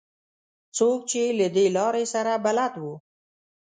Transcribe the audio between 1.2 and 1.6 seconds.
له